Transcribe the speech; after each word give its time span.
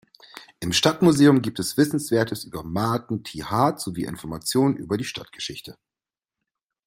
Im 0.61 0.73
Stadtmuseum 0.73 1.43
gibt 1.43 1.59
es 1.59 1.77
Wissenswertes 1.77 2.43
über 2.43 2.63
Maarten 2.63 3.23
’t 3.23 3.43
Hart 3.51 3.79
sowie 3.79 4.05
Informationen 4.05 4.75
über 4.75 4.97
die 4.97 5.03
Stadtgeschichte. 5.03 5.77